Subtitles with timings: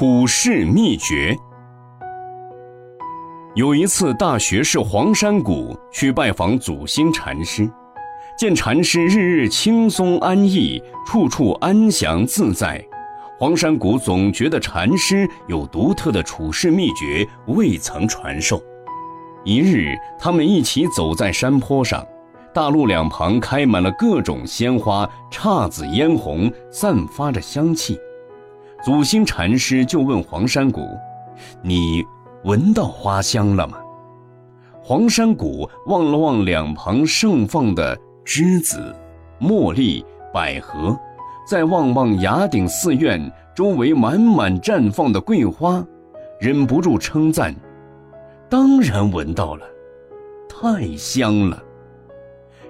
[0.00, 1.36] 处世秘诀。
[3.54, 7.70] 有一次，大学士黄山谷去拜访祖心禅师，
[8.34, 12.82] 见禅师日日轻松安逸，处处安详自在，
[13.38, 18.58] 黄山谷总觉得禅师有独特的处世秘诀未曾传授。
[19.44, 22.02] 一日，他们一起走在山坡上，
[22.54, 28.00] 大路两旁开满了各种鲜花，姹紫嫣红，散发着香气。
[28.82, 30.80] 祖心禅师就问黄山谷
[31.62, 32.02] ：“你
[32.44, 33.78] 闻到花香了吗？”
[34.82, 38.94] 黄山谷望了望两旁盛放的栀子、
[39.38, 40.98] 茉莉、百合，
[41.46, 43.20] 再望望崖顶寺院
[43.54, 45.84] 周围满满绽放的桂花，
[46.40, 47.54] 忍不住称赞
[48.48, 49.66] ：“当然闻到了，
[50.48, 51.62] 太香了。”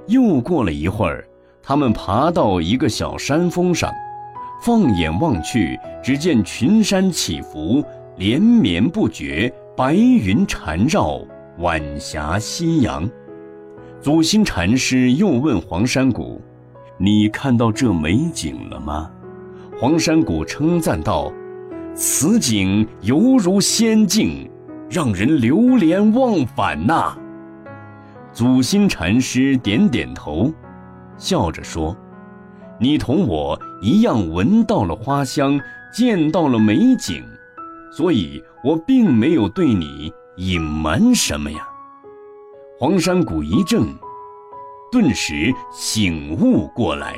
[0.08, 1.24] 又过了一会儿，
[1.62, 3.92] 他们爬到一个小山峰上。
[4.62, 7.82] 放眼望去，只见群山起伏，
[8.16, 11.18] 连绵不绝，白云缠绕，
[11.58, 13.08] 晚霞夕阳。
[14.02, 16.40] 祖心禅师又问黄山谷
[16.98, 19.10] ：“你看到这美景了吗？”
[19.80, 21.32] 黄山谷称赞道
[21.94, 24.50] ：“此景犹如仙境，
[24.90, 27.16] 让人流连忘返呐。”
[28.32, 30.52] 祖心禅师点点头，
[31.16, 31.96] 笑着说。
[32.82, 35.60] 你同我一样闻到了花香，
[35.92, 37.22] 见到了美景，
[37.92, 41.58] 所以我并没有对你隐瞒什么呀。
[42.78, 43.86] 黄山谷一怔，
[44.90, 47.16] 顿时醒悟过来。